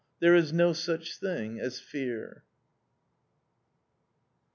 There 0.19 0.33
is 0.35 0.51
no 0.51 0.73
such 0.73 1.19
thing 1.19 1.59
as 1.59 1.79
fear!" 1.79 2.43